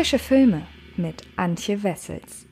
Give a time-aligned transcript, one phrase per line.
[0.00, 0.62] Frische Filme
[0.96, 2.46] mit Antje Wessels.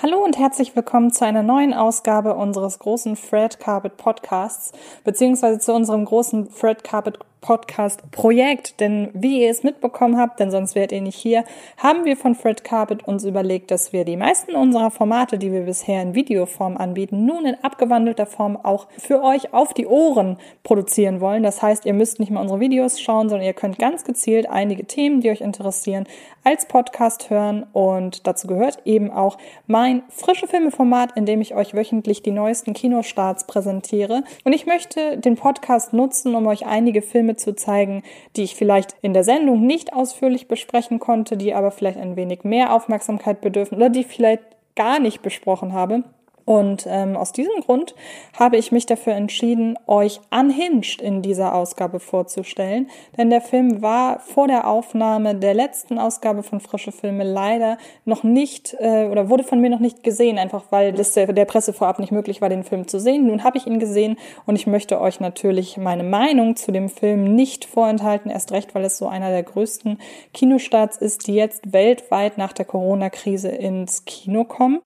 [0.00, 4.72] Hallo und herzlich willkommen zu einer neuen Ausgabe unseres großen Fred Carpet Podcasts,
[5.04, 10.74] beziehungsweise zu unserem großen Fred Carpet Podcast-Projekt, denn wie ihr es mitbekommen habt, denn sonst
[10.74, 11.44] wärt ihr nicht hier,
[11.76, 15.62] haben wir von Fred Carpet uns überlegt, dass wir die meisten unserer Formate, die wir
[15.62, 21.20] bisher in Videoform anbieten, nun in abgewandelter Form auch für euch auf die Ohren produzieren
[21.20, 21.42] wollen.
[21.42, 24.84] Das heißt, ihr müsst nicht mal unsere Videos schauen, sondern ihr könnt ganz gezielt einige
[24.84, 26.06] Themen, die euch interessieren,
[26.44, 31.74] als Podcast hören und dazu gehört eben auch mein frische Filmeformat, in dem ich euch
[31.74, 34.22] wöchentlich die neuesten Kinostarts präsentiere.
[34.44, 38.02] Und ich möchte den Podcast nutzen, um euch einige Filme Filme zu zeigen,
[38.36, 42.42] die ich vielleicht in der Sendung nicht ausführlich besprechen konnte, die aber vielleicht ein wenig
[42.44, 44.42] mehr Aufmerksamkeit bedürfen oder die vielleicht
[44.76, 46.04] gar nicht besprochen habe.
[46.48, 47.94] Und ähm, aus diesem Grund
[48.32, 52.88] habe ich mich dafür entschieden, euch Unhinged in dieser Ausgabe vorzustellen.
[53.18, 58.22] Denn der Film war vor der Aufnahme der letzten Ausgabe von Frische Filme leider noch
[58.22, 61.74] nicht äh, oder wurde von mir noch nicht gesehen, einfach weil es der, der Presse
[61.74, 63.26] vorab nicht möglich war, den Film zu sehen.
[63.26, 67.34] Nun habe ich ihn gesehen und ich möchte euch natürlich meine Meinung zu dem Film
[67.34, 69.98] nicht vorenthalten, erst recht, weil es so einer der größten
[70.32, 74.80] Kinostarts ist, die jetzt weltweit nach der Corona-Krise ins Kino kommen.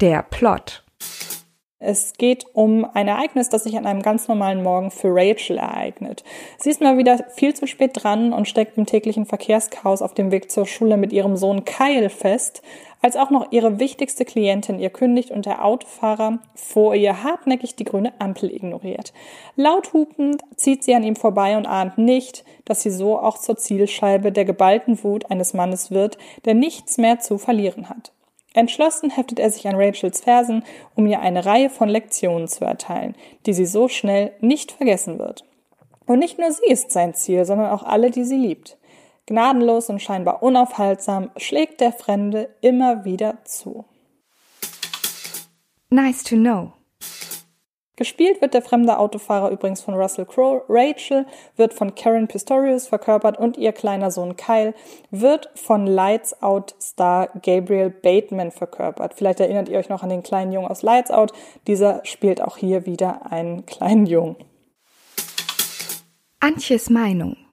[0.00, 0.82] Der Plot.
[1.78, 6.24] Es geht um ein Ereignis, das sich an einem ganz normalen Morgen für Rachel ereignet.
[6.58, 10.32] Sie ist mal wieder viel zu spät dran und steckt im täglichen Verkehrschaos auf dem
[10.32, 12.60] Weg zur Schule mit ihrem Sohn Kyle fest,
[13.02, 17.84] als auch noch ihre wichtigste Klientin ihr kündigt und der Autofahrer vor ihr hartnäckig die
[17.84, 19.12] grüne Ampel ignoriert.
[19.54, 23.58] Laut hupend zieht sie an ihm vorbei und ahnt nicht, dass sie so auch zur
[23.58, 28.13] Zielscheibe der geballten Wut eines Mannes wird, der nichts mehr zu verlieren hat.
[28.54, 33.16] Entschlossen heftet er sich an Rachels Fersen, um ihr eine Reihe von Lektionen zu erteilen,
[33.46, 35.44] die sie so schnell nicht vergessen wird.
[36.06, 38.78] Und nicht nur sie ist sein Ziel, sondern auch alle, die sie liebt.
[39.26, 43.84] Gnadenlos und scheinbar unaufhaltsam schlägt der Fremde immer wieder zu.
[45.90, 46.72] Nice to know.
[47.96, 50.62] Gespielt wird der fremde Autofahrer übrigens von Russell Crowe.
[50.68, 54.74] Rachel wird von Karen Pistorius verkörpert und ihr kleiner Sohn Kyle
[55.12, 59.14] wird von Lights Out Star Gabriel Bateman verkörpert.
[59.14, 61.32] Vielleicht erinnert ihr euch noch an den kleinen Jungen aus Lights Out.
[61.68, 64.36] Dieser spielt auch hier wieder einen kleinen Jungen.
[66.40, 67.43] Antjes Meinung.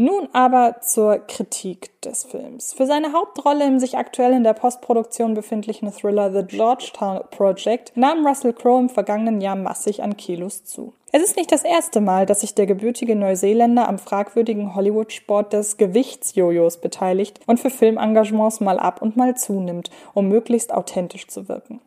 [0.00, 2.72] Nun aber zur Kritik des Films.
[2.72, 8.24] Für seine Hauptrolle im sich aktuell in der Postproduktion befindlichen Thriller The Georgetown Project nahm
[8.24, 10.92] Russell Crowe im vergangenen Jahr massig an Kilos zu.
[11.10, 15.78] Es ist nicht das erste Mal, dass sich der gebürtige Neuseeländer am fragwürdigen Hollywood-Sport des
[15.78, 21.80] Gewichtsjojos beteiligt und für Filmengagements mal ab und mal zunimmt, um möglichst authentisch zu wirken.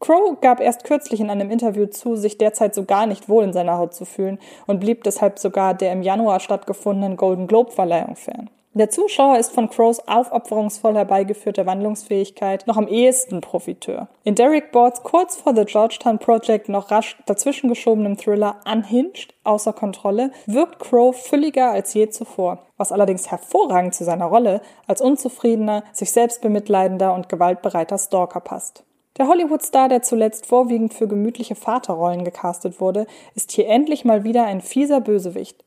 [0.00, 3.52] Crow gab erst kürzlich in einem Interview zu, sich derzeit so gar nicht wohl in
[3.52, 8.14] seiner Haut zu fühlen und blieb deshalb sogar der im Januar stattgefundenen Golden Globe Verleihung
[8.14, 8.48] fern.
[8.74, 14.06] Der Zuschauer ist von Crows aufopferungsvoll herbeigeführter Wandlungsfähigkeit noch am ehesten Profiteur.
[14.22, 20.30] In Derek Boards kurz vor The Georgetown Project noch rasch dazwischengeschobenem Thriller Unhinged außer Kontrolle
[20.46, 26.12] wirkt Crow fülliger als je zuvor, was allerdings hervorragend zu seiner Rolle als unzufriedener, sich
[26.12, 28.84] selbst bemitleidender und gewaltbereiter Stalker passt.
[29.18, 34.44] Der Hollywood-Star, der zuletzt vorwiegend für gemütliche Vaterrollen gecastet wurde, ist hier endlich mal wieder
[34.44, 35.64] ein fieser Bösewicht.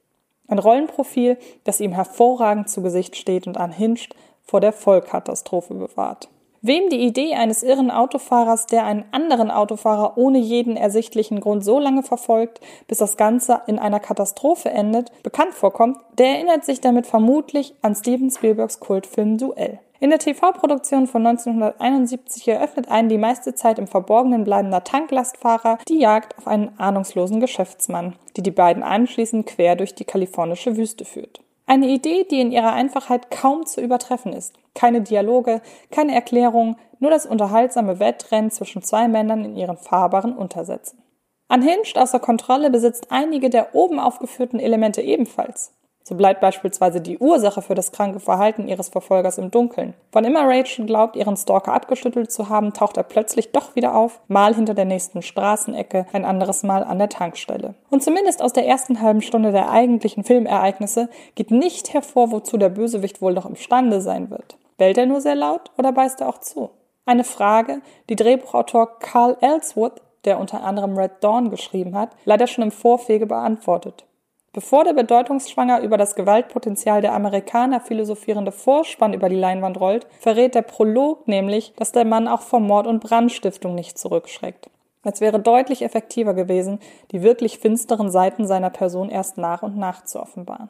[0.47, 6.29] Ein Rollenprofil, das ihm hervorragend zu Gesicht steht und anhinscht vor der Vollkatastrophe bewahrt.
[6.61, 11.79] Wem die Idee eines irren Autofahrers, der einen anderen Autofahrer ohne jeden ersichtlichen Grund so
[11.79, 17.07] lange verfolgt, bis das Ganze in einer Katastrophe endet, bekannt vorkommt, der erinnert sich damit
[17.07, 19.79] vermutlich an Steven Spielbergs Kultfilm Duell.
[20.01, 25.99] In der TV-Produktion von 1971 eröffnet einen die meiste Zeit im Verborgenen bleibender Tanklastfahrer die
[25.99, 31.41] Jagd auf einen ahnungslosen Geschäftsmann, die die beiden anschließend quer durch die kalifornische Wüste führt.
[31.67, 34.55] Eine Idee, die in ihrer Einfachheit kaum zu übertreffen ist.
[34.73, 35.61] Keine Dialoge,
[35.91, 40.99] keine Erklärung, nur das unterhaltsame Wettrennen zwischen zwei Männern in ihren fahrbaren Untersätzen.
[41.47, 45.75] Unhinged außer Kontrolle besitzt einige der oben aufgeführten Elemente ebenfalls.
[46.03, 49.93] So bleibt beispielsweise die Ursache für das kranke Verhalten ihres Verfolgers im Dunkeln.
[50.11, 54.19] Wann immer Rachel glaubt, ihren Stalker abgeschüttelt zu haben, taucht er plötzlich doch wieder auf,
[54.27, 57.75] mal hinter der nächsten Straßenecke, ein anderes Mal an der Tankstelle.
[57.89, 62.69] Und zumindest aus der ersten halben Stunde der eigentlichen Filmereignisse geht nicht hervor, wozu der
[62.69, 64.57] Bösewicht wohl noch imstande sein wird.
[64.77, 66.71] Bellt er nur sehr laut oder beißt er auch zu?
[67.05, 72.63] Eine Frage, die Drehbuchautor Carl Ellsworth, der unter anderem Red Dawn geschrieben hat, leider schon
[72.63, 74.05] im Vorfege beantwortet.
[74.53, 80.55] Bevor der bedeutungsschwanger über das Gewaltpotenzial der Amerikaner philosophierende Vorspann über die Leinwand rollt, verrät
[80.55, 84.69] der Prolog nämlich, dass der Mann auch vor Mord und Brandstiftung nicht zurückschreckt.
[85.03, 86.79] Es wäre deutlich effektiver gewesen,
[87.11, 90.69] die wirklich finsteren Seiten seiner Person erst nach und nach zu offenbaren.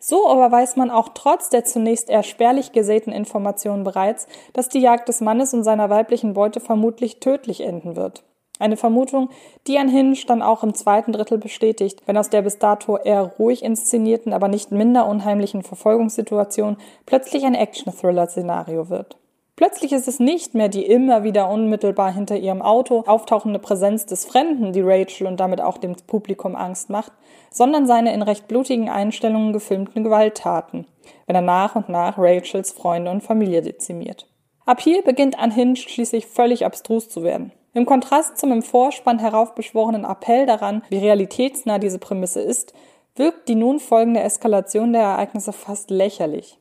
[0.00, 4.80] So aber weiß man auch trotz der zunächst eher spärlich gesäten Informationen bereits, dass die
[4.80, 8.24] Jagd des Mannes und seiner weiblichen Beute vermutlich tödlich enden wird.
[8.58, 9.30] Eine Vermutung,
[9.66, 13.22] die ein Hinge dann auch im zweiten Drittel bestätigt, wenn aus der bis dato eher
[13.38, 16.76] ruhig inszenierten, aber nicht minder unheimlichen Verfolgungssituation
[17.06, 19.16] plötzlich ein Action-Thriller-Szenario wird.
[19.58, 24.24] Plötzlich ist es nicht mehr die immer wieder unmittelbar hinter ihrem Auto auftauchende Präsenz des
[24.24, 27.10] Fremden, die Rachel und damit auch dem Publikum Angst macht,
[27.50, 30.86] sondern seine in recht blutigen Einstellungen gefilmten Gewalttaten,
[31.26, 34.28] wenn er nach und nach Rachels Freunde und Familie dezimiert.
[34.64, 37.50] Ab hier beginnt Unhinged schließlich völlig abstrus zu werden.
[37.74, 42.72] Im Kontrast zum im Vorspann heraufbeschworenen Appell daran, wie realitätsnah diese Prämisse ist,
[43.14, 46.58] wirkt die nun folgende Eskalation der Ereignisse fast lächerlich.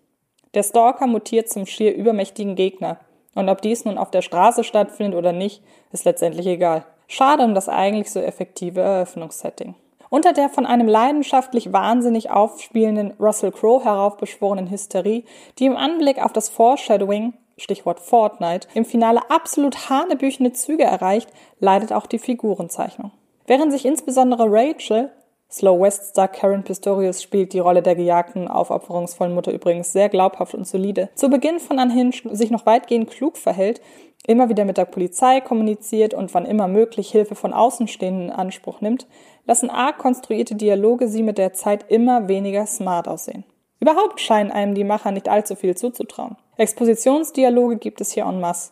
[0.54, 2.98] Der Stalker mutiert zum schier übermächtigen Gegner.
[3.36, 5.62] Und ob dies nun auf der Straße stattfindet oder nicht,
[5.92, 6.86] ist letztendlich egal.
[7.08, 9.76] Schade um das eigentlich so effektive Eröffnungssetting.
[10.10, 15.26] Unter der von einem leidenschaftlich wahnsinnig aufspielenden Russell Crowe heraufbeschworenen Hysterie,
[15.60, 21.92] die im Anblick auf das Foreshadowing Stichwort Fortnite, im Finale absolut hanebüchene Züge erreicht, leidet
[21.92, 23.12] auch die Figurenzeichnung.
[23.46, 25.12] Während sich insbesondere Rachel,
[25.50, 30.54] Slow West Star Karen Pistorius spielt die Rolle der gejagten, aufopferungsvollen Mutter übrigens sehr glaubhaft
[30.54, 33.82] und solide, zu Beginn von Unhinged sich noch weitgehend klug verhält,
[34.26, 38.82] immer wieder mit der Polizei kommuniziert und wann immer möglich Hilfe von Außenstehenden in Anspruch
[38.82, 39.08] nimmt,
[39.46, 43.46] lassen arg konstruierte Dialoge sie mit der Zeit immer weniger smart aussehen.
[43.80, 46.36] Überhaupt scheinen einem die Macher nicht allzu viel zuzutrauen.
[46.58, 48.72] Expositionsdialoge gibt es hier en masse.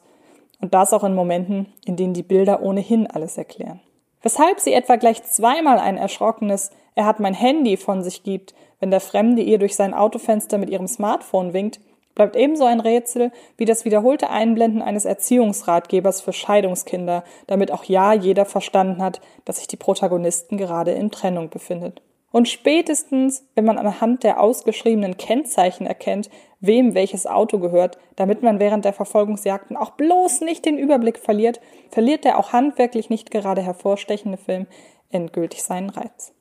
[0.61, 3.81] Und das auch in Momenten, in denen die Bilder ohnehin alles erklären.
[4.21, 8.89] Weshalb sie etwa gleich zweimal ein erschrockenes Er hat mein Handy von sich gibt, wenn
[8.89, 11.79] der Fremde ihr durch sein Autofenster mit ihrem Smartphone winkt,
[12.15, 18.13] bleibt ebenso ein Rätsel wie das wiederholte Einblenden eines Erziehungsratgebers für Scheidungskinder, damit auch ja
[18.13, 22.01] jeder verstanden hat, dass sich die Protagonisten gerade in Trennung befindet.
[22.31, 26.29] Und spätestens, wenn man anhand der ausgeschriebenen Kennzeichen erkennt,
[26.65, 31.59] wem welches Auto gehört, damit man während der Verfolgungsjagden auch bloß nicht den Überblick verliert,
[31.89, 34.67] verliert der auch handwerklich nicht gerade hervorstechende Film
[35.09, 36.33] endgültig seinen Reiz.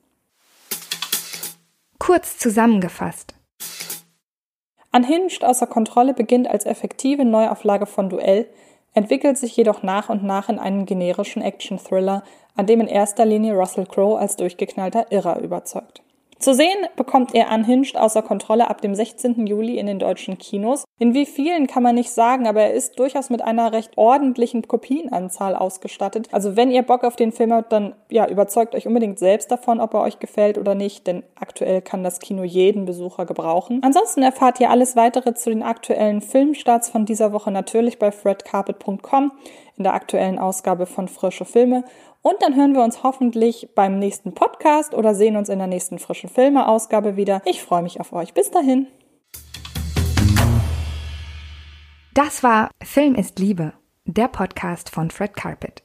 [1.99, 3.33] Kurz zusammengefasst.
[4.95, 8.47] Unhinged außer Kontrolle beginnt als effektive Neuauflage von Duell,
[8.93, 12.23] entwickelt sich jedoch nach und nach in einen generischen Action-Thriller,
[12.55, 16.04] an dem in erster Linie Russell Crowe als durchgeknallter Irrer überzeugt.
[16.39, 19.47] Zu sehen bekommt er Unhinged außer Kontrolle ab dem 16.
[19.47, 20.83] Juli in den deutschen Kinos.
[20.99, 24.67] In wie vielen kann man nicht sagen, aber er ist durchaus mit einer recht ordentlichen
[24.67, 26.27] Kopienanzahl ausgestattet.
[26.31, 29.79] Also wenn ihr Bock auf den Film habt, dann ja, überzeugt euch unbedingt selbst davon,
[29.79, 33.81] ob er euch gefällt oder nicht, denn aktuell kann das Kino jeden Besucher gebrauchen.
[33.83, 39.31] Ansonsten erfahrt ihr alles weitere zu den aktuellen Filmstarts von dieser Woche natürlich bei fredcarpet.com
[39.77, 41.83] in der aktuellen Ausgabe von Frische Filme
[42.21, 45.99] und dann hören wir uns hoffentlich beim nächsten Podcast oder sehen uns in der nächsten
[45.99, 47.41] frischen Filme-Ausgabe wieder.
[47.45, 48.33] Ich freue mich auf euch.
[48.33, 48.87] Bis dahin.
[52.15, 53.73] Das war Film ist Liebe,
[54.05, 55.84] der Podcast von Fred Carpet.